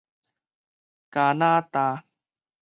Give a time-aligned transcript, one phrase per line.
[1.11, 2.05] 加拿大